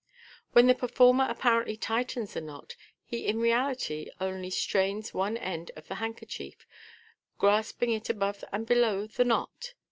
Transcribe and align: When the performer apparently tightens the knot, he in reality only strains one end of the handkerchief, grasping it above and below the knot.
When 0.53 0.65
the 0.65 0.73
performer 0.73 1.27
apparently 1.29 1.77
tightens 1.77 2.33
the 2.33 2.41
knot, 2.41 2.75
he 3.05 3.27
in 3.27 3.39
reality 3.39 4.09
only 4.19 4.49
strains 4.49 5.13
one 5.13 5.37
end 5.37 5.69
of 5.75 5.89
the 5.89 5.93
handkerchief, 6.01 6.65
grasping 7.37 7.91
it 7.93 8.09
above 8.09 8.43
and 8.51 8.65
below 8.65 9.05
the 9.05 9.25
knot. 9.25 9.75